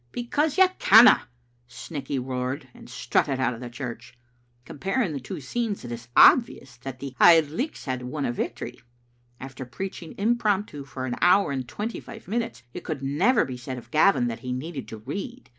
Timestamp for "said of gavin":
13.57-14.25